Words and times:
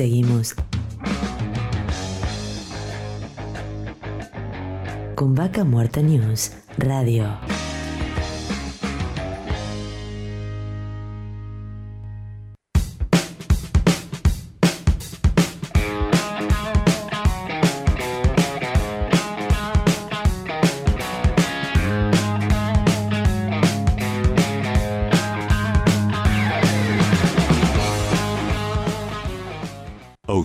Seguimos 0.00 0.54
con 5.14 5.34
Vaca 5.34 5.62
Muerta 5.62 6.00
News 6.00 6.52
Radio. 6.78 7.59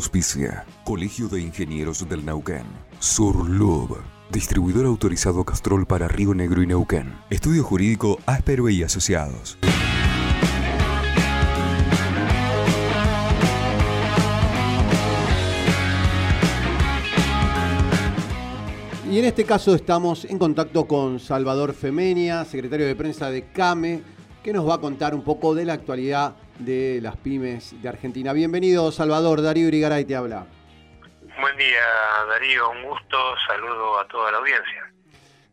Auspicia. 0.05 0.66
Colegio 0.84 1.27
de 1.27 1.41
Ingenieros 1.41 2.08
del 2.08 2.23
Neuquén. 2.23 2.62
Surlub. 3.00 3.98
Distribuidor 4.31 4.86
autorizado 4.86 5.44
Castrol 5.44 5.88
para 5.88 6.08
Río 6.08 6.36
Negro 6.36 6.62
y 6.62 6.68
Neuquén. 6.68 7.12
Estudio 7.31 7.64
Jurídico 7.64 8.20
Áspero 8.28 8.70
y 8.70 8.84
Asociados. 8.84 9.58
Y 19.09 19.17
en 19.17 19.26
este 19.26 19.44
caso 19.44 19.73
estamos 19.73 20.26
en 20.26 20.38
contacto 20.38 20.86
con 20.86 21.20
Salvador 21.20 21.73
Femenia, 21.73 22.45
secretario 22.45 22.86
de 22.86 22.95
prensa 22.95 23.31
de 23.31 23.52
CAME, 23.52 24.03
que 24.44 24.53
nos 24.53 24.70
va 24.70 24.76
a 24.76 24.80
contar 24.80 25.16
un 25.16 25.23
poco 25.23 25.56
de 25.56 25.66
la 25.66 25.73
actualidad 25.73 26.36
de 26.59 27.00
las 27.02 27.18
pymes 27.18 27.82
de 27.82 27.90
Argentina. 27.90 28.34
Bienvenido, 28.34 28.91
Salvador. 28.91 29.41
Darío 29.41 29.68
Irigaray 29.68 30.05
te 30.05 30.16
habla. 30.16 30.45
Buen 31.39 31.58
día, 31.58 31.81
Darío. 32.30 32.72
Un 32.72 32.84
gusto. 32.84 33.17
Saludo 33.47 34.00
a 34.00 34.08
toda 34.08 34.31
la 34.31 34.38
audiencia. 34.38 34.94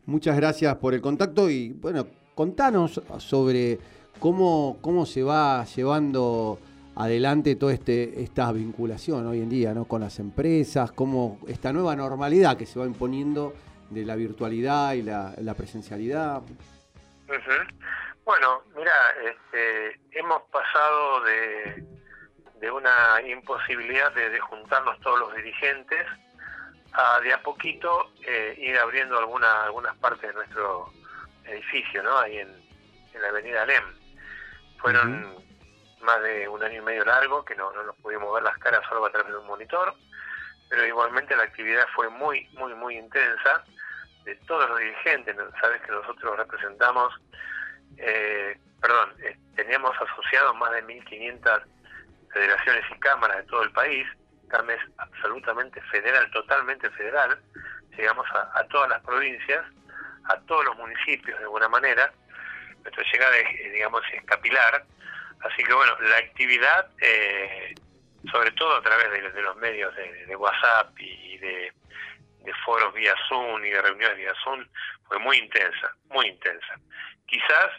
Muchas 0.05 0.35
gracias 0.35 0.75
por 0.75 0.93
el 0.93 1.01
contacto 1.01 1.49
y, 1.49 1.73
bueno, 1.73 2.07
contanos 2.35 3.01
sobre 3.19 3.79
cómo, 4.19 4.77
cómo 4.81 5.05
se 5.05 5.23
va 5.23 5.65
llevando 5.65 6.59
adelante 6.95 7.55
toda 7.55 7.73
este, 7.73 8.21
esta 8.21 8.51
vinculación 8.51 9.25
hoy 9.25 9.41
en 9.41 9.49
día 9.49 9.73
¿no? 9.73 9.85
con 9.85 10.01
las 10.01 10.19
empresas, 10.19 10.91
cómo 10.91 11.39
esta 11.47 11.73
nueva 11.73 11.95
normalidad 11.95 12.57
que 12.57 12.65
se 12.65 12.79
va 12.79 12.85
imponiendo 12.85 13.53
de 13.89 14.05
la 14.05 14.15
virtualidad 14.15 14.93
y 14.93 15.01
la, 15.01 15.53
presencialidad. 15.55 16.41
Bueno, 18.25 18.63
mira, 18.75 18.93
este, 19.21 19.99
hemos 20.11 20.43
pasado 20.43 21.21
de, 21.25 21.83
de 22.59 22.71
una 22.71 23.21
imposibilidad 23.25 24.13
de, 24.13 24.39
juntarnos 24.39 24.99
todos 25.01 25.19
los 25.19 25.35
dirigentes 25.35 26.07
a 26.93 27.19
de 27.19 27.33
a 27.33 27.41
poquito 27.41 28.11
eh, 28.25 28.55
ir 28.57 28.77
abriendo 28.77 29.17
alguna, 29.17 29.63
algunas 29.65 29.97
partes 29.97 30.29
de 30.29 30.33
nuestro 30.33 30.89
edificio, 31.43 32.01
¿no? 32.01 32.17
Ahí 32.17 32.37
en, 32.37 32.49
en 33.13 33.21
la 33.21 33.27
avenida 33.27 33.63
Alem. 33.63 33.83
Fueron 34.77 35.43
más 36.01 36.21
de 36.21 36.47
un 36.47 36.63
año 36.63 36.81
y 36.81 36.85
medio 36.85 37.03
largo 37.03 37.43
que 37.43 37.55
no, 37.55 37.71
no 37.73 37.83
nos 37.83 37.95
pudimos 37.97 38.33
ver 38.33 38.43
las 38.43 38.57
caras 38.57 38.81
solo 38.87 39.05
a 39.05 39.11
través 39.11 39.33
de 39.33 39.39
un 39.39 39.47
monitor, 39.47 39.93
pero 40.69 40.85
igualmente 40.85 41.35
la 41.35 41.43
actividad 41.43 41.87
fue 41.93 42.09
muy, 42.09 42.47
muy, 42.53 42.73
muy 42.73 42.97
intensa 42.97 43.63
de 44.23 44.35
todos 44.47 44.69
los 44.69 44.79
dirigentes. 44.79 45.35
Sabes 45.59 45.81
que 45.81 45.91
nosotros 45.91 46.37
representamos 46.37 47.13
eh, 47.97 48.57
perdón, 48.81 49.13
eh, 49.23 49.37
teníamos 49.55 49.95
asociados 49.99 50.55
más 50.57 50.71
de 50.71 50.83
1.500 50.83 51.63
federaciones 52.33 52.83
y 52.91 52.99
cámaras 52.99 53.37
de 53.37 53.43
todo 53.43 53.63
el 53.63 53.71
país. 53.71 54.05
CAME 54.49 54.73
es 54.73 54.81
absolutamente 54.97 55.81
federal, 55.83 56.29
totalmente 56.31 56.89
federal. 56.91 57.39
Llegamos 57.97 58.25
a, 58.31 58.63
todas 58.65 58.89
las 58.89 59.01
provincias, 59.03 59.63
a 60.25 60.37
todos 60.41 60.65
los 60.65 60.77
municipios 60.77 61.37
de 61.37 61.45
alguna 61.45 61.69
manera. 61.69 62.11
Nuestra 62.83 63.03
llegada 63.11 63.37
es, 63.37 63.71
digamos, 63.71 64.01
es 64.13 64.23
capilar. 64.25 64.83
Así 65.41 65.63
que 65.63 65.73
bueno, 65.73 65.95
la 66.01 66.17
actividad, 66.17 66.89
eh, 67.01 67.73
sobre 68.31 68.51
todo 68.51 68.77
a 68.77 68.81
través 68.81 69.11
de, 69.11 69.41
los 69.41 69.55
medios 69.57 69.93
de, 69.95 70.35
WhatsApp 70.35 70.91
y 70.99 71.37
de, 71.37 71.73
de 72.43 72.53
foros 72.65 72.93
vía 72.93 73.13
Zoom 73.27 73.63
y 73.63 73.69
de 73.69 73.81
reuniones 73.81 74.17
vía 74.17 74.33
Zoom, 74.43 74.65
fue 75.07 75.19
muy 75.19 75.37
intensa, 75.37 75.95
muy 76.09 76.27
intensa. 76.27 76.75
Quizás 77.25 77.69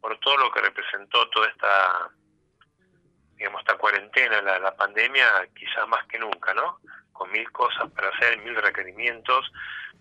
por 0.00 0.18
todo 0.20 0.36
lo 0.36 0.50
que 0.50 0.60
representó 0.60 1.28
toda 1.30 1.48
esta 1.48 2.10
digamos 3.36 3.60
esta 3.60 3.76
cuarentena, 3.76 4.40
la, 4.42 4.76
pandemia, 4.76 5.48
quizás 5.54 5.88
más 5.88 6.04
que 6.06 6.18
nunca, 6.18 6.54
¿no? 6.54 6.78
Con 7.12 7.30
mil 7.30 7.50
cosas 7.52 7.90
para 7.90 8.08
hacer, 8.08 8.38
mil 8.38 8.54
requerimientos, 8.54 9.50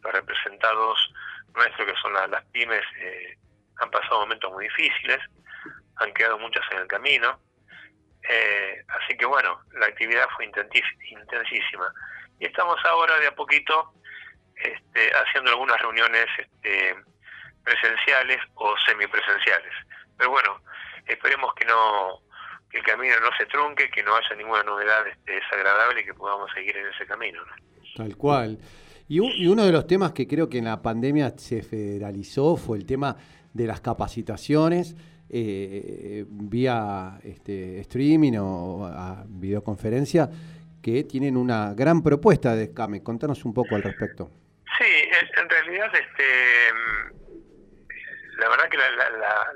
los 0.01 0.13
representados 0.13 1.13
nuestros 1.55 1.87
que 1.87 2.01
son 2.01 2.13
las 2.13 2.43
pymes 2.51 2.83
eh, 2.99 3.37
han 3.79 3.89
pasado 3.89 4.21
momentos 4.21 4.51
muy 4.51 4.65
difíciles, 4.65 5.19
han 5.97 6.13
quedado 6.13 6.37
muchas 6.39 6.63
en 6.71 6.79
el 6.79 6.87
camino, 6.87 7.39
eh, 8.29 8.83
así 8.87 9.17
que 9.17 9.25
bueno, 9.25 9.61
la 9.73 9.87
actividad 9.87 10.27
fue 10.35 10.45
intensísima. 10.45 11.93
Y 12.39 12.45
estamos 12.45 12.77
ahora 12.85 13.19
de 13.19 13.27
a 13.27 13.35
poquito 13.35 13.93
este, 14.55 15.11
haciendo 15.11 15.51
algunas 15.51 15.79
reuniones 15.81 16.27
este, 16.37 16.95
presenciales 17.63 18.39
o 18.55 18.73
semipresenciales. 18.85 19.73
Pero 20.17 20.31
bueno, 20.31 20.61
esperemos 21.07 21.53
que 21.55 21.65
no 21.65 22.21
que 22.69 22.79
el 22.79 22.85
camino 22.85 23.13
no 23.21 23.29
se 23.37 23.45
trunque, 23.45 23.89
que 23.91 24.01
no 24.01 24.15
haya 24.15 24.35
ninguna 24.35 24.63
novedad 24.63 25.07
este, 25.07 25.33
desagradable 25.33 26.01
y 26.01 26.05
que 26.05 26.13
podamos 26.15 26.49
seguir 26.55 26.75
en 26.75 26.87
ese 26.87 27.05
camino. 27.05 27.39
Tal 27.95 28.17
cual. 28.17 28.57
Y, 29.07 29.19
uno 29.19 29.63
de 29.63 29.71
los 29.71 29.85
temas 29.85 30.11
que 30.11 30.27
creo 30.27 30.49
que 30.49 30.57
en 30.57 30.65
la 30.65 30.81
pandemia 30.81 31.33
se 31.37 31.61
federalizó 31.61 32.57
fue 32.57 32.79
el 32.79 32.87
tema 32.87 33.15
de 33.53 33.67
las 33.67 33.79
capacitaciones 33.79 34.95
eh, 35.29 36.25
vía 36.27 37.19
este, 37.23 37.79
streaming 37.81 38.37
o 38.39 38.85
a 38.87 39.23
videoconferencia 39.27 40.29
que 40.81 41.03
tienen 41.03 41.37
una 41.37 41.73
gran 41.75 42.01
propuesta 42.01 42.55
de 42.55 42.73
CAME. 42.73 43.03
Contanos 43.03 43.45
un 43.45 43.53
poco 43.53 43.75
al 43.75 43.83
respecto. 43.83 44.31
Sí, 44.77 44.85
en 45.39 45.49
realidad 45.49 45.91
este 45.93 46.23
la 48.37 48.49
verdad 48.49 48.69
que 48.69 48.77
la, 48.77 48.91
la, 48.91 49.53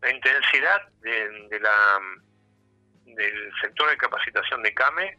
la, 0.00 0.10
intensidad 0.10 0.88
de, 1.00 1.60
la, 1.60 2.00
del 3.04 3.52
sector 3.60 3.90
de 3.90 3.96
capacitación 3.96 4.62
de 4.62 4.74
CAME 4.74 5.18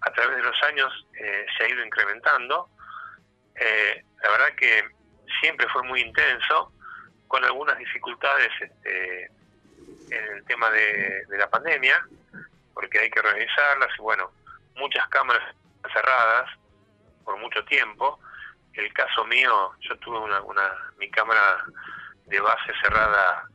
a 0.00 0.12
través 0.12 0.36
de 0.36 0.42
los 0.42 0.62
años 0.62 1.06
eh, 1.18 1.46
se 1.56 1.64
ha 1.64 1.68
ido 1.68 1.84
incrementando. 1.84 2.68
Eh, 3.56 4.04
la 4.22 4.30
verdad 4.30 4.54
que 4.56 4.84
siempre 5.40 5.66
fue 5.72 5.82
muy 5.82 6.00
intenso, 6.00 6.72
con 7.26 7.44
algunas 7.44 7.76
dificultades 7.76 8.50
este, 8.60 9.24
en 10.10 10.36
el 10.36 10.44
tema 10.44 10.70
de, 10.70 11.24
de 11.26 11.38
la 11.38 11.50
pandemia, 11.50 12.06
porque 12.72 13.00
hay 13.00 13.10
que 13.10 13.20
organizarlas 13.20 13.90
y 13.98 14.02
bueno, 14.02 14.30
muchas 14.76 15.06
cámaras 15.08 15.54
cerradas 15.92 16.50
por 17.24 17.36
mucho 17.38 17.64
tiempo 17.64 18.18
el 18.78 18.92
caso 18.92 19.24
mío, 19.24 19.72
yo 19.80 19.96
tuve 19.98 20.18
una, 20.18 20.40
una 20.42 20.70
mi 20.98 21.10
cámara 21.10 21.64
de 22.26 22.40
base 22.40 22.72
cerrada 22.82 23.48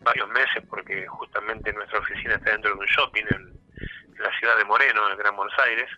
varios 0.00 0.28
meses 0.28 0.62
porque 0.68 1.06
justamente 1.06 1.72
nuestra 1.72 1.98
oficina 1.98 2.34
está 2.34 2.50
dentro 2.50 2.72
de 2.72 2.80
un 2.80 2.86
shopping 2.86 3.24
en, 3.30 3.56
la 4.18 4.38
ciudad 4.38 4.56
de 4.56 4.64
Moreno, 4.64 5.06
en 5.06 5.12
el 5.12 5.18
Gran 5.18 5.36
Buenos 5.36 5.54
Aires, 5.58 5.90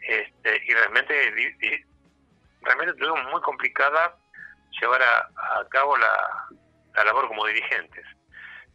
este, 0.00 0.62
y 0.64 0.72
realmente 0.72 1.84
realmente 2.62 2.94
tuvimos 2.94 3.22
muy 3.30 3.40
complicada 3.42 4.16
llevar 4.80 5.02
a, 5.02 5.64
cabo 5.68 5.96
la, 5.98 7.04
labor 7.04 7.28
como 7.28 7.46
dirigentes. 7.46 8.06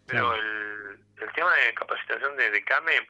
Pero 0.06 0.34
el, 0.36 1.00
el 1.18 1.32
tema 1.34 1.54
de 1.56 1.74
capacitación 1.74 2.36
de, 2.38 2.52
de 2.52 2.64
CAME, 2.64 3.08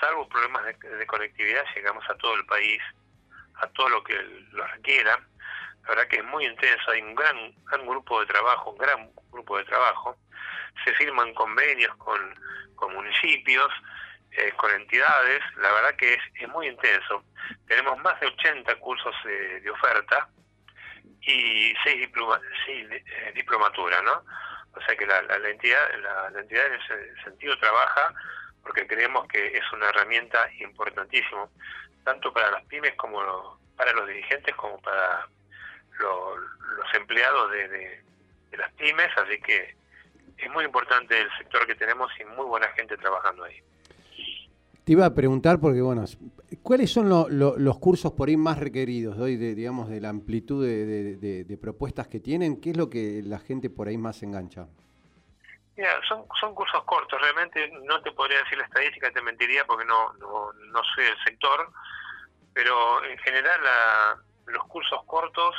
salvo 0.00 0.28
problemas 0.28 0.64
de, 0.64 0.96
de, 0.96 1.06
conectividad, 1.06 1.64
llegamos 1.74 2.08
a 2.08 2.14
todo 2.14 2.34
el 2.34 2.46
país, 2.46 2.80
a 3.56 3.66
todo 3.68 3.88
lo 3.88 4.04
que 4.04 4.14
lo 4.52 4.66
requiera. 4.68 5.18
La 5.82 5.90
verdad 5.90 6.08
que 6.08 6.16
es 6.16 6.24
muy 6.24 6.46
intenso, 6.46 6.90
hay 6.90 7.02
un 7.02 7.14
gran, 7.14 7.54
gran 7.64 7.86
grupo 7.86 8.20
de 8.20 8.26
trabajo, 8.26 8.70
un 8.70 8.78
gran 8.78 9.10
grupo 9.30 9.58
de 9.58 9.64
trabajo. 9.64 10.16
Se 10.84 10.94
firman 10.94 11.34
convenios 11.34 11.94
con, 11.96 12.18
con 12.76 12.94
municipios, 12.94 13.70
eh, 14.32 14.52
con 14.56 14.70
entidades, 14.72 15.42
la 15.56 15.72
verdad 15.72 15.96
que 15.96 16.14
es, 16.14 16.22
es 16.40 16.48
muy 16.48 16.68
intenso. 16.68 17.24
Tenemos 17.66 17.98
más 18.02 18.18
de 18.20 18.26
80 18.26 18.76
cursos 18.76 19.14
de 19.24 19.70
oferta 19.70 20.28
y 21.22 21.74
seis, 21.84 22.00
diploma, 22.00 22.40
seis 22.66 22.86
eh, 22.90 23.32
diplomaturas, 23.34 24.02
¿no? 24.02 24.24
O 24.74 24.80
sea 24.82 24.96
que 24.96 25.06
la, 25.06 25.22
la, 25.22 25.48
entidad 25.48 25.80
la, 26.00 26.30
la, 26.30 26.40
entidad 26.40 26.66
en 26.66 26.74
ese 26.74 27.22
sentido 27.24 27.58
trabaja 27.58 28.14
porque 28.62 28.86
creemos 28.86 29.26
que 29.28 29.46
es 29.46 29.72
una 29.72 29.88
herramienta 29.88 30.48
importantísima, 30.60 31.48
tanto 32.04 32.32
para 32.32 32.50
las 32.52 32.64
pymes 32.66 32.94
como 32.94 33.58
para 33.76 33.92
los 33.92 34.06
dirigentes 34.06 34.54
como 34.54 34.80
para 34.80 35.26
los 36.00 36.94
empleados 36.94 37.50
de, 37.50 38.02
las 38.56 38.72
pymes, 38.72 39.08
así 39.16 39.40
que 39.40 39.76
es 40.36 40.50
muy 40.50 40.64
importante 40.64 41.20
el 41.20 41.28
sector 41.38 41.66
que 41.66 41.74
tenemos 41.74 42.10
y 42.18 42.24
muy 42.24 42.46
buena 42.46 42.68
gente 42.68 42.96
trabajando 42.96 43.44
ahí. 43.44 43.62
Te 44.84 44.92
iba 44.92 45.06
a 45.06 45.14
preguntar 45.14 45.60
porque, 45.60 45.80
bueno, 45.80 46.04
¿cuáles 46.62 46.90
son 46.90 47.08
los 47.08 47.78
cursos 47.78 48.12
por 48.12 48.28
ahí 48.28 48.36
más 48.36 48.58
requeridos 48.58 49.18
hoy, 49.18 49.36
de, 49.36 49.54
digamos, 49.54 49.88
de 49.88 50.00
la 50.00 50.08
amplitud 50.08 50.64
de, 50.66 51.58
propuestas 51.60 52.08
que 52.08 52.18
tienen? 52.18 52.60
¿Qué 52.60 52.70
es 52.70 52.76
lo 52.76 52.90
que 52.90 53.22
la 53.24 53.38
gente 53.38 53.70
por 53.70 53.88
ahí 53.88 53.98
más 53.98 54.22
engancha? 54.22 54.66
Mira, 55.76 56.00
son, 56.08 56.24
son 56.40 56.54
cursos 56.54 56.82
cortos, 56.84 57.20
realmente 57.20 57.70
no 57.84 58.02
te 58.02 58.12
podría 58.12 58.38
decir 58.38 58.58
la 58.58 58.64
estadística, 58.64 59.10
te 59.12 59.22
mentiría 59.22 59.64
porque 59.64 59.84
no, 59.84 60.12
no, 60.14 60.52
no 60.52 60.80
soy 60.94 61.04
del 61.04 61.24
sector, 61.24 61.70
pero 62.52 63.04
en 63.04 63.16
general 63.18 63.60
los 64.46 64.64
cursos 64.66 65.02
cortos 65.06 65.54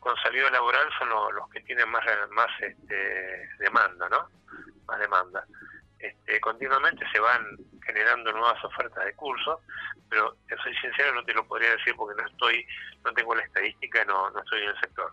con 0.00 0.16
salida 0.16 0.50
laboral 0.50 0.88
son 0.98 1.08
los 1.34 1.48
que 1.50 1.60
tienen 1.60 1.88
más, 1.88 2.02
más 2.32 2.48
este, 2.60 3.48
demanda, 3.58 4.08
¿no? 4.08 4.28
Más 4.86 4.98
demanda. 4.98 5.46
Este, 5.98 6.40
continuamente 6.40 7.04
se 7.12 7.20
van 7.20 7.44
generando 7.84 8.32
nuevas 8.32 8.64
ofertas 8.64 9.04
de 9.04 9.12
cursos, 9.14 9.60
pero 10.08 10.34
soy 10.62 10.74
sincero, 10.76 11.14
no 11.14 11.22
te 11.24 11.34
lo 11.34 11.46
podría 11.46 11.70
decir 11.72 11.94
porque 11.94 12.20
no 12.20 12.26
estoy, 12.26 12.66
no 13.04 13.12
tengo 13.12 13.34
la 13.34 13.42
estadística, 13.42 14.04
no, 14.06 14.30
no 14.30 14.40
estoy 14.40 14.62
en 14.62 14.68
el 14.70 14.80
sector. 14.80 15.12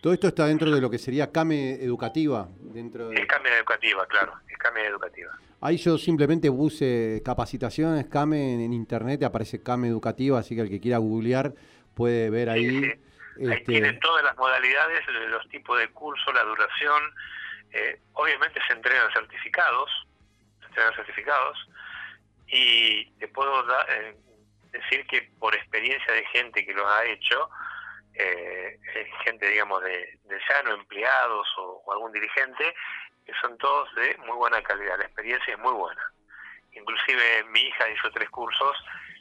Todo 0.00 0.12
esto 0.14 0.28
está 0.28 0.46
dentro 0.46 0.70
de 0.70 0.80
lo 0.80 0.88
que 0.88 0.98
sería 0.98 1.30
CAME 1.30 1.82
educativa. 1.82 2.48
dentro 2.60 3.08
de... 3.08 3.16
Es 3.16 3.26
CAME 3.26 3.50
educativa, 3.58 4.06
claro, 4.06 4.34
es 4.48 4.56
CAME 4.56 4.86
educativa. 4.86 5.36
Ahí 5.60 5.76
yo 5.76 5.98
simplemente 5.98 6.50
puse 6.50 7.20
capacitaciones, 7.22 8.06
CAME 8.06 8.64
en, 8.64 8.72
internet, 8.72 9.22
aparece 9.24 9.62
CAME 9.62 9.88
educativa, 9.88 10.38
así 10.38 10.54
que 10.54 10.62
el 10.62 10.70
que 10.70 10.80
quiera 10.80 10.98
googlear 10.98 11.52
puede 11.94 12.30
ver 12.30 12.48
ahí. 12.48 12.68
Ahí 12.68 13.00
este... 13.40 13.64
tienen 13.64 13.98
todas 14.00 14.24
las 14.24 14.36
modalidades, 14.36 15.06
los 15.28 15.48
tipos 15.48 15.78
de 15.78 15.88
curso, 15.88 16.32
la 16.32 16.42
duración, 16.42 17.14
eh, 17.72 18.00
obviamente 18.14 18.60
se 18.66 18.74
entregan 18.74 19.12
certificados, 19.12 19.90
se 20.60 20.66
entregan 20.66 20.94
certificados, 20.94 21.58
y 22.48 23.06
te 23.12 23.28
puedo 23.28 23.64
eh, 23.88 24.16
decir 24.72 25.06
que 25.06 25.30
por 25.38 25.54
experiencia 25.54 26.12
de 26.12 26.26
gente 26.26 26.66
que 26.66 26.74
los 26.74 26.86
ha 26.86 27.04
hecho, 27.04 27.48
eh, 28.14 28.78
gente 29.24 29.48
digamos 29.48 29.82
de, 29.82 30.18
de 30.24 30.40
llano, 30.48 30.74
empleados 30.74 31.46
o, 31.58 31.92
algún 31.92 32.12
dirigente, 32.12 32.74
que 33.24 33.32
son 33.40 33.56
todos 33.58 33.94
de 33.94 34.16
muy 34.18 34.36
buena 34.36 34.62
calidad, 34.62 34.98
la 34.98 35.04
experiencia 35.04 35.54
es 35.54 35.60
muy 35.60 35.72
buena. 35.72 36.02
Inclusive 36.72 37.44
mi 37.50 37.60
hija 37.60 37.88
hizo 37.88 38.10
tres 38.10 38.28
cursos, 38.30 38.76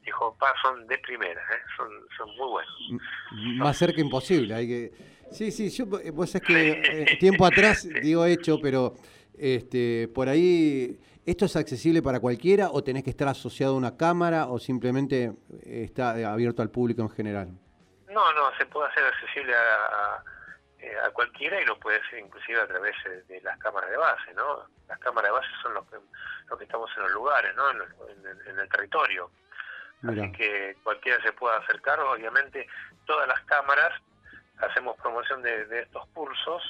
dijo, 0.10 0.36
pa, 0.40 0.54
son 0.62 0.88
de 0.88 0.98
primera, 0.98 1.42
son, 1.78 1.88
son 2.18 2.28
muy 2.36 2.50
buenos. 2.50 3.04
Más 3.58 3.78
cerca 3.78 4.02
imposible, 4.02 4.54
hay 4.54 4.68
que 4.68 5.20
Sí, 5.32 5.52
sí, 5.52 5.70
yo, 5.70 5.86
vos 5.86 6.34
es 6.34 6.42
que 6.42 6.72
eh, 6.72 7.18
tiempo 7.20 7.46
atrás 7.46 7.88
digo 8.02 8.26
hecho, 8.26 8.60
pero 8.62 8.96
este, 9.38 10.08
por 10.14 10.28
ahí, 10.28 11.00
¿esto 11.26 11.46
es 11.46 11.56
accesible 11.56 12.02
para 12.02 12.20
cualquiera 12.20 12.70
o 12.72 12.84
tenés 12.84 13.04
que 13.04 13.12
estar 13.12 13.28
asociado 13.28 13.76
a 13.76 13.78
una 13.78 13.96
cámara 13.96 14.48
o 14.48 14.60
simplemente 14.60 15.34
está 15.64 16.12
abierto 16.32 16.62
al 16.62 16.72
público 16.72 17.04
en 17.04 17.10
general? 17.12 17.50
No, 18.10 18.34
no, 18.34 18.52
se 18.58 18.66
puede 18.66 18.90
hacer 18.90 19.04
accesible 19.04 19.54
a, 19.54 20.24
a, 21.06 21.12
cualquiera 21.12 21.62
y 21.62 21.66
lo 21.66 21.80
puede 21.80 22.00
hacer 22.00 22.20
inclusive 22.20 22.60
a 22.60 22.68
través 22.68 22.96
de 23.28 23.42
las 23.42 23.58
cámaras 23.60 23.90
de 23.90 23.98
base, 23.98 24.34
¿no? 24.34 24.66
Las 24.88 24.98
cámaras 24.98 25.30
de 25.30 25.38
base 25.38 25.50
son 25.62 25.74
los 25.76 25.86
que, 25.88 25.98
los 26.50 26.58
que 26.58 26.66
estamos 26.66 26.90
en 26.98 27.04
los 27.04 27.12
lugares, 27.12 27.56
¿no? 27.56 27.70
En, 27.72 28.60
el 28.60 28.70
territorio. 28.70 29.30
Así 30.04 30.32
que 30.32 30.78
cualquiera 30.84 31.22
se 31.22 31.34
puede 31.34 31.58
acercar, 31.58 32.00
obviamente. 32.00 32.68
Todas 33.06 33.28
las 33.28 33.42
cámaras 33.42 33.92
hacemos 34.60 34.96
promoción 34.98 35.42
de, 35.42 35.80
estos 35.80 36.06
cursos 36.14 36.62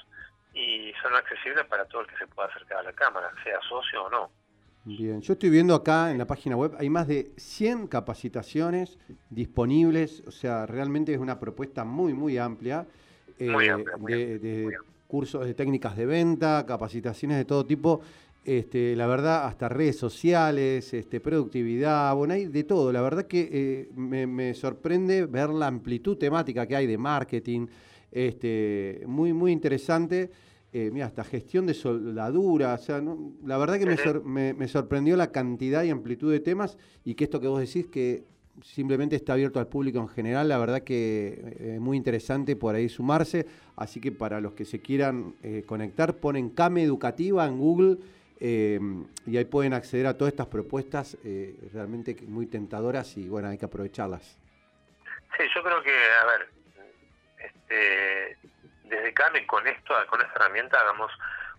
y 0.53 0.91
son 1.01 1.15
accesibles 1.15 1.65
para 1.65 1.85
todo 1.85 2.01
el 2.01 2.07
que 2.07 2.17
se 2.17 2.27
pueda 2.27 2.47
acercar 2.49 2.79
a 2.79 2.83
la 2.83 2.93
cámara, 2.93 3.31
sea 3.43 3.59
socio 3.67 4.05
o 4.05 4.09
no. 4.09 4.31
Bien, 4.85 5.21
yo 5.21 5.33
estoy 5.33 5.49
viendo 5.49 5.75
acá 5.75 6.09
en 6.09 6.17
la 6.17 6.25
página 6.25 6.55
web, 6.55 6.73
hay 6.79 6.89
más 6.89 7.07
de 7.07 7.31
100 7.37 7.87
capacitaciones 7.87 8.97
disponibles, 9.29 10.23
o 10.25 10.31
sea, 10.31 10.65
realmente 10.65 11.13
es 11.13 11.19
una 11.19 11.39
propuesta 11.39 11.83
muy, 11.83 12.13
muy 12.13 12.37
amplia, 12.37 12.87
eh, 13.37 13.47
de, 13.99 14.77
cursos 15.07 15.45
de 15.45 15.53
técnicas 15.53 15.95
de 15.95 16.05
venta, 16.05 16.65
capacitaciones 16.65 17.37
de 17.37 17.45
todo 17.45 17.65
tipo, 17.65 18.01
este, 18.45 18.95
la 18.95 19.05
verdad, 19.05 19.45
hasta 19.45 19.67
redes 19.69 19.97
sociales, 19.97 20.93
este, 20.93 21.19
productividad, 21.19 22.15
bueno, 22.15 22.33
hay 22.33 22.45
de 22.45 22.63
todo. 22.63 22.91
La 22.91 23.01
verdad 23.01 23.25
que 23.25 23.49
eh, 23.51 23.89
me, 23.95 24.53
sorprende 24.53 25.25
ver 25.25 25.49
la 25.49 25.67
amplitud 25.67 26.17
temática 26.17 26.65
que 26.65 26.75
hay 26.75 26.87
de 26.87 26.97
marketing, 26.97 27.67
este, 28.11 29.03
muy, 29.07 29.33
muy 29.33 29.51
interesante. 29.51 30.31
Eh, 30.71 30.89
mira, 30.93 31.07
hasta 31.07 31.23
gestión 31.23 31.65
de 31.65 31.73
soldadura, 31.73 32.75
o 32.75 32.77
sea, 32.77 33.03
la 33.45 33.57
verdad 33.57 33.79
que 33.79 34.21
me, 34.23 34.53
me, 34.53 34.67
sorprendió 34.67 35.17
la 35.17 35.31
cantidad 35.31 35.83
y 35.83 35.89
amplitud 35.89 36.31
de 36.31 36.39
temas 36.39 36.77
y 37.03 37.15
que 37.15 37.23
esto 37.23 37.39
que 37.39 37.47
vos 37.47 37.59
decís 37.59 37.87
que 37.87 38.23
simplemente 38.61 39.15
está 39.15 39.33
abierto 39.33 39.59
al 39.59 39.67
público 39.67 39.99
en 39.99 40.07
general, 40.09 40.47
la 40.47 40.59
verdad 40.59 40.81
que 40.81 41.55
es 41.59 41.75
eh, 41.75 41.79
muy 41.79 41.97
interesante 41.97 42.55
por 42.55 42.75
ahí 42.75 42.87
sumarse, 42.87 43.47
así 43.75 43.99
que 43.99 44.11
para 44.11 44.39
los 44.39 44.53
que 44.53 44.63
se 44.63 44.79
quieran 44.79 45.33
conectar, 45.65 46.17
ponen 46.17 46.49
Came 46.49 46.83
Educativa 46.83 47.47
en 47.47 47.57
Google 47.57 47.97
eh, 48.39 48.79
y 49.25 49.37
ahí 49.37 49.45
pueden 49.45 49.73
acceder 49.73 50.07
a 50.07 50.17
todas 50.17 50.33
estas 50.33 50.47
propuestas 50.47 51.17
eh, 51.23 51.55
realmente 51.73 52.15
muy 52.27 52.47
tentadoras 52.47 53.17
y 53.17 53.27
bueno, 53.27 53.49
hay 53.49 53.57
que 53.57 53.65
aprovecharlas. 53.65 54.37
Sí, 55.37 55.43
yo 55.55 55.63
creo 55.63 55.81
que, 55.83 55.93
a 55.93 56.25
ver, 56.25 56.49
este, 57.37 58.37
desde 58.83 59.13
CAME 59.13 59.45
con 59.45 59.65
esto, 59.67 59.93
con 60.09 60.21
esta 60.21 60.33
herramienta 60.35 60.79
hagamos 60.79 61.11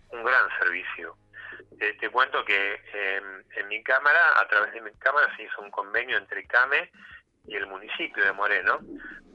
un 0.09 0.23
gran 0.23 0.49
servicio. 0.59 1.15
te 1.77 2.09
cuento 2.09 2.43
que 2.45 2.79
en 3.55 3.67
mi 3.67 3.81
cámara, 3.83 4.39
a 4.39 4.47
través 4.47 4.73
de 4.73 4.81
mi 4.81 4.91
cámara 4.99 5.33
se 5.35 5.43
hizo 5.43 5.61
un 5.61 5.71
convenio 5.71 6.17
entre 6.17 6.45
CAME 6.45 6.91
y 7.47 7.55
el 7.55 7.67
municipio 7.67 8.23
de 8.23 8.33
Moreno 8.33 8.79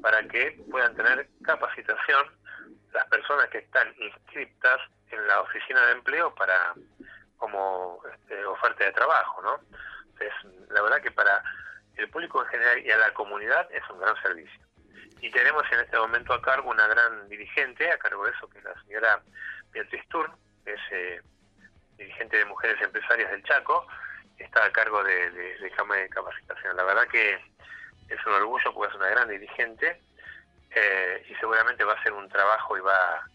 para 0.03 0.23
que 0.29 0.59
puedan 0.71 0.95
tener 0.95 1.29
capacitación 1.43 2.27
las 2.93 3.07
personas 3.07 3.49
que 3.49 3.59
están 3.59 3.95
inscritas 3.99 4.81
en 5.11 5.27
la 5.27 5.41
oficina 5.41 5.85
de 5.87 5.93
empleo 5.93 6.35
para 6.35 6.75
como 7.37 8.01
este, 8.13 8.45
oferta 8.47 8.85
de 8.85 8.93
trabajo, 8.93 9.43
¿no? 9.43 9.61
Entonces, 10.19 10.69
la 10.71 10.83
verdad 10.83 11.01
que 11.03 11.11
para 11.11 11.43
el 11.97 12.09
público 12.11 12.43
en 12.43 12.49
general 12.49 12.79
y 12.85 12.91
a 12.91 12.99
la 12.99 13.13
comunidad 13.15 13.69
es 13.73 13.83
un 13.91 14.01
gran 14.01 14.21
servicio. 14.23 14.61
Y 15.21 15.31
tenemos 15.31 15.65
en 15.73 15.81
este 15.81 15.97
momento 15.97 16.33
a 16.33 16.43
cargo 16.43 16.71
una 16.71 16.87
gran 16.87 17.29
dirigente, 17.29 17.91
a 17.91 17.99
cargo 17.99 18.25
de 18.25 18.33
eso, 18.33 18.49
que 18.49 18.59
es 18.59 18.65
la 18.65 18.81
señora 18.83 19.23
Beatriz 19.73 20.07
Turn, 20.09 20.33
que 20.65 20.75
es 20.75 20.81
eh, 20.91 21.21
dirigente 21.97 22.37
de 22.37 22.45
Mujeres 22.45 22.81
Empresarias 22.83 23.31
del 23.31 23.43
Chaco, 23.45 23.87
está 24.39 24.65
a 24.65 24.73
cargo 24.73 25.03
de, 25.03 25.31
de, 25.31 25.59
de 25.59 25.71
de 25.71 26.09
Capacitación. 26.11 26.77
La 26.77 26.85
verdad 26.85 27.09
que 27.09 27.35
es 28.09 28.27
un 28.27 28.35
orgullo 28.35 28.75
porque 28.75 28.93
es 28.93 29.01
una 29.01 29.09
gran 29.09 29.29
dirigente 29.29 30.01
eh, 30.71 31.27
y 31.29 31.35
seguramente 31.37 31.85
va 31.85 31.95
a 31.95 32.01
hacer 32.01 32.13
un 32.13 32.29
trabajo 32.29 32.77
y 32.77 32.81
va, 32.81 33.27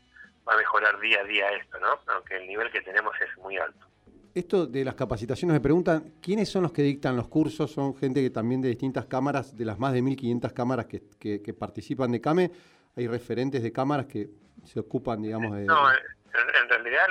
va 0.47 0.53
a 0.53 0.57
mejorar 0.57 0.99
día 0.99 1.21
a 1.21 1.23
día 1.23 1.51
esto, 1.51 1.79
¿no? 1.79 1.99
Aunque 2.07 2.37
el 2.37 2.47
nivel 2.47 2.71
que 2.71 2.81
tenemos 2.81 3.19
es 3.19 3.35
muy 3.37 3.57
alto 3.57 3.90
esto 4.33 4.65
de 4.65 4.85
las 4.85 4.95
capacitaciones 4.95 5.53
me 5.53 5.59
preguntan, 5.59 6.13
¿quiénes 6.21 6.49
son 6.49 6.63
los 6.63 6.71
que 6.71 6.81
dictan 6.81 7.15
los 7.15 7.27
cursos? 7.27 7.71
¿Son 7.71 7.95
gente 7.95 8.21
que 8.21 8.29
también 8.29 8.61
de 8.61 8.69
distintas 8.69 9.05
cámaras, 9.05 9.55
de 9.55 9.65
las 9.65 9.79
más 9.79 9.93
de 9.93 10.01
1.500 10.01 10.53
cámaras 10.53 10.85
que, 10.85 11.01
que, 11.19 11.53
participan 11.53 12.11
de 12.11 12.21
CAME? 12.21 12.51
¿Hay 12.95 13.07
referentes 13.07 13.63
de 13.63 13.71
cámaras 13.71 14.05
que 14.05 14.29
se 14.63 14.79
ocupan, 14.79 15.21
digamos, 15.21 15.55
de...? 15.55 15.65
No, 15.65 15.89
en, 15.91 16.69
realidad 16.69 17.05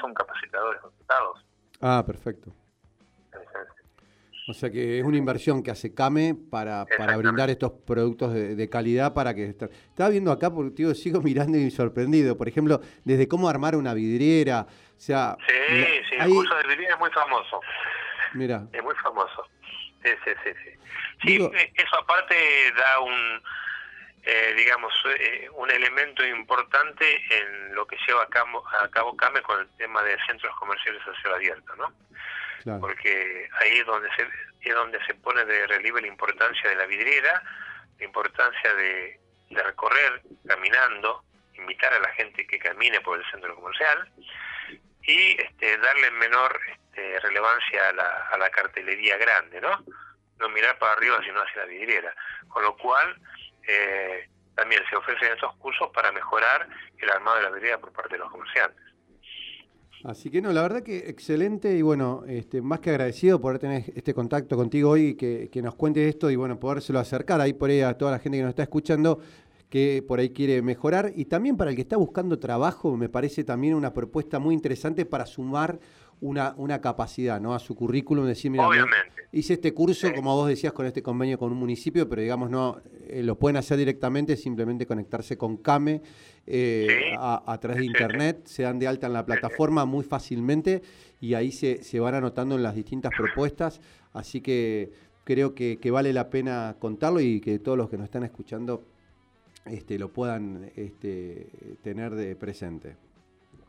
son 0.00 0.12
capacitadores 0.14 0.80
contratados. 0.80 1.44
Ah, 1.80 2.02
perfecto. 2.04 2.52
O 4.46 4.52
sea 4.52 4.70
que 4.70 4.98
es 4.98 5.04
una 5.04 5.16
inversión 5.16 5.62
que 5.62 5.70
hace 5.70 5.94
CAME 5.94 6.34
para, 6.50 6.84
para 6.98 7.16
brindar 7.16 7.48
estos 7.48 7.72
productos 7.86 8.34
de, 8.34 8.68
calidad 8.68 9.14
para 9.14 9.34
que... 9.34 9.46
Estaba 9.46 10.10
viendo 10.10 10.30
acá, 10.30 10.50
porque 10.50 10.70
tío, 10.72 10.94
sigo 10.94 11.22
mirando 11.22 11.56
y 11.56 11.70
sorprendido. 11.70 12.36
Por 12.36 12.48
ejemplo, 12.48 12.80
desde 13.04 13.26
cómo 13.26 13.48
armar 13.48 13.74
una 13.74 13.94
vidriera. 13.94 14.66
O 14.68 15.00
sea, 15.00 15.36
sí, 15.46 15.54
sí, 16.10 16.16
el 16.20 16.28
curso 16.28 16.54
de 16.56 16.62
vidriera 16.68 16.94
es 16.94 17.00
muy 17.00 17.10
famoso. 17.10 17.60
Mira. 18.34 18.66
Es 18.72 18.82
muy 18.82 18.94
famoso. 18.96 19.48
Sí, 20.02 20.10
sí, 20.24 20.30
sí. 20.44 20.70
Sí, 21.22 21.42
eh, 21.42 21.72
eso 21.74 21.98
aparte 21.98 22.34
da 22.76 23.00
un, 23.00 23.42
eh, 24.24 24.54
digamos, 24.58 24.92
eh, 25.20 25.48
un 25.54 25.70
elemento 25.70 26.22
importante 26.26 27.22
en 27.30 27.74
lo 27.74 27.86
que 27.86 27.96
lleva 28.06 28.24
a 28.24 28.28
cabo, 28.28 28.62
a 28.82 28.88
cabo 28.88 29.16
CAME 29.16 29.40
con 29.40 29.58
el 29.60 29.68
tema 29.78 30.02
de 30.02 30.18
centros 30.26 30.54
comerciales 30.56 31.00
a 31.06 31.20
cielo 31.20 31.36
abierto, 31.36 31.74
¿no? 31.76 31.92
Porque 32.80 33.48
ahí 33.60 33.78
es 33.78 33.86
donde, 33.86 34.08
se, 34.16 34.26
es 34.68 34.74
donde 34.74 34.98
se 35.06 35.14
pone 35.14 35.44
de 35.44 35.66
relieve 35.66 36.00
la 36.00 36.08
importancia 36.08 36.70
de 36.70 36.76
la 36.76 36.86
vidriera, 36.86 37.42
la 37.98 38.04
importancia 38.04 38.74
de, 38.74 39.20
recorrer 39.50 40.22
caminando, 40.46 41.22
invitar 41.54 41.92
a 41.92 42.00
la 42.00 42.08
gente 42.14 42.44
que 42.46 42.58
camine 42.58 43.00
por 43.02 43.18
el 43.18 43.30
centro 43.30 43.54
comercial 43.54 44.10
y 45.02 45.40
este, 45.40 45.78
darle 45.78 46.10
menor 46.12 46.58
este, 46.72 47.20
relevancia 47.20 47.88
a 47.90 47.92
la, 47.92 48.28
a 48.32 48.38
la 48.38 48.50
cartelería 48.50 49.16
grande, 49.16 49.60
¿no? 49.60 49.84
No 50.38 50.48
mirar 50.48 50.76
para 50.78 50.94
arriba 50.94 51.20
sino 51.24 51.40
hacia 51.40 51.62
la 51.62 51.66
vidriera. 51.66 52.14
Con 52.48 52.64
lo 52.64 52.76
cual, 52.76 53.16
eh, 53.68 54.28
también 54.54 54.82
se 54.88 54.96
ofrecen 54.96 55.32
estos 55.32 55.54
cursos 55.56 55.90
para 55.92 56.12
mejorar 56.12 56.68
el 56.98 57.10
armado 57.10 57.36
de 57.36 57.42
la 57.44 57.50
vidriera 57.50 57.78
por 57.78 57.92
parte 57.92 58.14
de 58.14 58.18
los 58.18 58.30
comerciantes. 58.30 58.93
Así 60.04 60.28
que 60.28 60.42
no, 60.42 60.52
la 60.52 60.60
verdad 60.60 60.82
que 60.82 61.08
excelente 61.08 61.74
y 61.78 61.80
bueno, 61.80 62.24
este, 62.28 62.60
más 62.60 62.80
que 62.80 62.90
agradecido 62.90 63.40
por 63.40 63.58
tener 63.58 63.90
este 63.96 64.12
contacto 64.12 64.54
contigo 64.54 64.90
hoy 64.90 65.16
y 65.18 65.48
que, 65.48 65.62
nos 65.62 65.76
cuentes 65.76 66.06
esto 66.06 66.30
y 66.30 66.36
bueno, 66.36 66.60
podérselo 66.60 66.98
acercar 66.98 67.40
ahí 67.40 67.54
por 67.54 67.70
ahí 67.70 67.80
a 67.80 67.96
toda 67.96 68.10
la 68.10 68.18
gente 68.18 68.36
que 68.36 68.42
nos 68.42 68.50
está 68.50 68.64
escuchando 68.64 69.18
que 69.70 70.04
por 70.06 70.18
ahí 70.18 70.28
quiere 70.28 70.60
mejorar. 70.60 71.14
Y 71.16 71.24
también 71.24 71.56
para 71.56 71.70
el 71.70 71.76
que 71.76 71.82
está 71.82 71.96
buscando 71.96 72.38
trabajo 72.38 72.94
me 72.98 73.08
parece 73.08 73.44
también 73.44 73.72
una 73.72 73.94
propuesta 73.94 74.38
muy 74.38 74.54
interesante 74.54 75.06
para 75.06 75.24
sumar 75.24 75.80
una, 76.20 76.54
una 76.56 76.80
capacidad 76.80 77.40
¿no? 77.40 77.54
a 77.54 77.58
su 77.58 77.74
currículum, 77.74 78.26
decir, 78.26 78.50
mira, 78.50 78.68
hice 79.32 79.54
este 79.54 79.74
curso, 79.74 80.12
como 80.14 80.34
vos 80.34 80.48
decías, 80.48 80.72
con 80.72 80.86
este 80.86 81.02
convenio 81.02 81.38
con 81.38 81.52
un 81.52 81.58
municipio, 81.58 82.08
pero 82.08 82.22
digamos, 82.22 82.50
no 82.50 82.80
eh, 83.08 83.22
lo 83.22 83.38
pueden 83.38 83.56
hacer 83.56 83.76
directamente, 83.76 84.36
simplemente 84.36 84.86
conectarse 84.86 85.36
con 85.36 85.56
CAME 85.56 86.02
eh, 86.46 87.12
a, 87.18 87.58
través 87.60 87.78
de 87.80 87.86
internet, 87.86 88.46
se 88.46 88.62
dan 88.62 88.78
de 88.78 88.86
alta 88.86 89.06
en 89.06 89.12
la 89.12 89.26
plataforma 89.26 89.84
muy 89.84 90.04
fácilmente 90.04 90.82
y 91.20 91.34
ahí 91.34 91.50
se, 91.50 91.82
se 91.82 92.00
van 92.00 92.14
anotando 92.14 92.54
en 92.54 92.62
las 92.62 92.74
distintas 92.74 93.12
propuestas, 93.16 93.80
así 94.12 94.40
que 94.40 94.92
creo 95.24 95.54
que, 95.54 95.78
que 95.78 95.90
vale 95.90 96.12
la 96.12 96.30
pena 96.30 96.76
contarlo 96.78 97.20
y 97.20 97.40
que 97.40 97.58
todos 97.58 97.76
los 97.76 97.88
que 97.90 97.96
nos 97.96 98.04
están 98.04 98.24
escuchando 98.24 98.84
este, 99.66 99.98
lo 99.98 100.12
puedan 100.12 100.70
este, 100.76 101.48
tener 101.82 102.14
de 102.14 102.36
presente. 102.36 102.96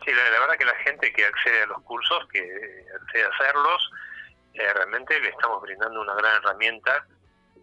Sí, 0.04 0.12
la, 0.12 0.40
verdad 0.40 0.58
que 0.58 0.66
la 0.66 0.76
gente 0.76 1.12
que 1.14 1.26
accede 1.26 1.64
a 1.64 1.68
los 1.68 1.82
cursos, 1.84 2.28
que 2.32 2.42
accede 3.02 3.24
a 3.24 3.30
hacerlos, 3.30 3.92
eh, 4.54 4.74
realmente 4.74 5.20
le 5.20 5.30
estamos 5.30 5.62
brindando 5.62 6.02
una 6.02 6.16
gran 6.16 6.36
herramienta 6.38 7.06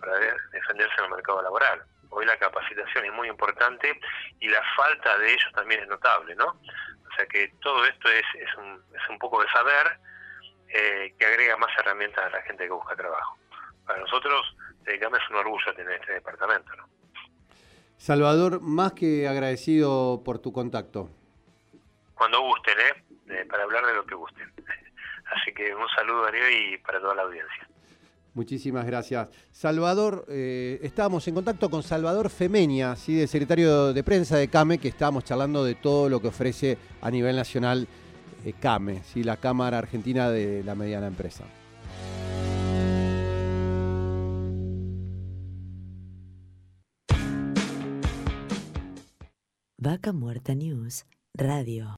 para 0.00 0.18
defenderse 0.52 0.94
en 0.98 1.04
el 1.04 1.10
mercado 1.10 1.42
laboral. 1.42 1.82
Hoy 2.10 2.26
la 2.26 2.36
capacitación 2.38 3.04
es 3.04 3.12
muy 3.12 3.28
importante 3.28 3.98
y 4.40 4.48
la 4.48 4.62
falta 4.76 5.16
de 5.18 5.32
ellos 5.32 5.52
también 5.54 5.82
es 5.82 5.88
notable, 5.88 6.34
¿no? 6.34 6.46
O 6.46 7.14
sea 7.16 7.26
que 7.26 7.52
todo 7.60 7.84
esto 7.86 8.08
es, 8.08 8.24
es, 8.34 8.54
un, 8.56 8.82
es 8.94 9.08
un 9.08 9.18
poco 9.18 9.42
de 9.42 9.48
saber 9.50 9.98
eh, 10.68 11.14
que 11.18 11.26
agrega 11.26 11.56
más 11.56 11.70
herramientas 11.78 12.24
a 12.24 12.30
la 12.30 12.42
gente 12.42 12.64
que 12.64 12.70
busca 12.70 12.96
trabajo. 12.96 13.38
Para 13.86 14.00
nosotros, 14.00 14.56
dedicamos 14.82 15.20
es 15.22 15.30
un 15.30 15.36
orgullo 15.36 15.74
tener 15.74 16.00
este 16.00 16.14
departamento, 16.14 16.74
¿no? 16.76 16.88
Salvador, 17.96 18.60
más 18.60 18.92
que 18.94 19.28
agradecido 19.28 20.22
por 20.24 20.40
tu 20.40 20.52
contacto 20.52 21.08
cuando 22.22 22.40
gusten, 22.40 22.74
¿eh? 22.78 23.44
para 23.50 23.64
hablar 23.64 23.84
de 23.84 23.94
lo 23.94 24.06
que 24.06 24.14
gusten. 24.14 24.48
Así 25.34 25.52
que 25.52 25.74
un 25.74 25.88
saludo, 25.96 26.22
Darío, 26.22 26.48
y 26.50 26.78
para 26.78 27.00
toda 27.00 27.16
la 27.16 27.22
audiencia. 27.22 27.68
Muchísimas 28.34 28.86
gracias. 28.86 29.28
Salvador, 29.50 30.24
eh, 30.28 30.78
estábamos 30.82 31.26
en 31.26 31.34
contacto 31.34 31.68
con 31.68 31.82
Salvador 31.82 32.30
Femeña, 32.30 32.94
¿sí? 32.94 33.16
del 33.16 33.26
secretario 33.26 33.92
de 33.92 34.04
prensa 34.04 34.36
de 34.36 34.46
CAME, 34.46 34.78
que 34.78 34.86
estábamos 34.86 35.24
charlando 35.24 35.64
de 35.64 35.74
todo 35.74 36.08
lo 36.08 36.22
que 36.22 36.28
ofrece 36.28 36.78
a 37.00 37.10
nivel 37.10 37.34
nacional 37.34 37.88
eh, 38.44 38.52
CAME, 38.52 39.02
¿sí? 39.02 39.24
la 39.24 39.38
Cámara 39.38 39.78
Argentina 39.78 40.30
de 40.30 40.62
la 40.62 40.76
Mediana 40.76 41.08
Empresa. 41.08 41.42
Vaca 49.76 50.12
Muerta 50.12 50.54
News 50.54 51.04
Radio. 51.34 51.96